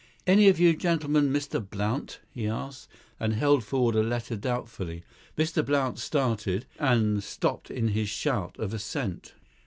[0.25, 1.61] "Any of you gentlemen Mr.
[1.63, 2.87] Blount?" he asked,
[3.19, 5.03] and held forward a letter doubtfully.
[5.37, 5.63] Mr.
[5.63, 9.35] Blount started, and stopped in his shout of assent.